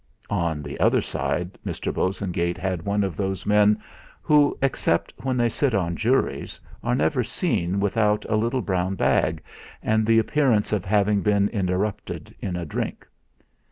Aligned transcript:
On 0.31 0.63
the 0.63 0.79
other 0.79 0.99
side 0.99 1.59
Mr. 1.63 1.93
Bosengate 1.93 2.57
had 2.57 2.81
one 2.81 3.03
of 3.03 3.15
those 3.15 3.45
men, 3.45 3.79
who, 4.23 4.57
except 4.59 5.13
when 5.21 5.37
they 5.37 5.47
sit 5.47 5.75
on 5.75 5.95
juries, 5.95 6.59
are 6.83 6.95
never 6.95 7.23
seen 7.23 7.79
without 7.79 8.25
a 8.27 8.35
little 8.35 8.63
brown 8.63 8.95
bag, 8.95 9.43
and 9.79 10.07
the 10.07 10.17
appearance 10.17 10.73
of 10.73 10.85
having 10.85 11.21
been 11.21 11.49
interrupted 11.49 12.33
in 12.39 12.55
a 12.55 12.65
drink. 12.65 13.05